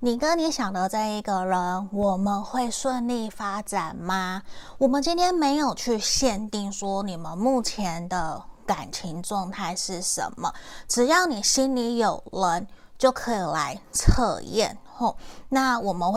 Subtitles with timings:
[0.00, 4.42] 你跟你想的这一个人，我们会顺利发展吗？
[4.78, 10.54] 我们今天没有去限定说你们目前的感情状态是什么。
[10.86, 14.78] 只要你心里有人，就可以来测验。
[14.96, 15.16] 吼，
[15.48, 16.06] 那我们会。